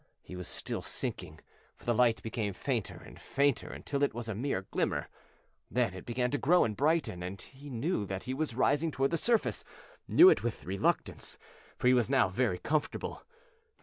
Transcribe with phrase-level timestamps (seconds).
[0.23, 1.41] He was still sinking,
[1.77, 5.09] for the light became fainter and fainter until it was a mere glimmer.
[5.69, 9.11] Then it began to grow and brighten, and he knew that he was rising toward
[9.11, 9.63] the surface
[10.07, 11.37] knew it with reluctance,
[11.77, 13.23] for he was now very comfortable.